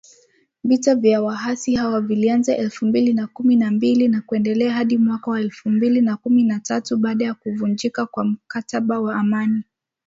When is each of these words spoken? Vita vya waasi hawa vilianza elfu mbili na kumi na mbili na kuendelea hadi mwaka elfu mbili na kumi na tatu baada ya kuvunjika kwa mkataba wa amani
Vita 0.63 0.95
vya 0.95 1.21
waasi 1.21 1.75
hawa 1.75 2.01
vilianza 2.01 2.57
elfu 2.57 2.85
mbili 2.85 3.13
na 3.13 3.27
kumi 3.27 3.55
na 3.55 3.71
mbili 3.71 4.07
na 4.07 4.21
kuendelea 4.21 4.73
hadi 4.73 4.97
mwaka 4.97 5.39
elfu 5.39 5.69
mbili 5.69 6.01
na 6.01 6.17
kumi 6.17 6.43
na 6.43 6.59
tatu 6.59 6.97
baada 6.97 7.25
ya 7.25 7.33
kuvunjika 7.33 8.05
kwa 8.05 8.23
mkataba 8.23 8.99
wa 8.99 9.15
amani 9.15 9.63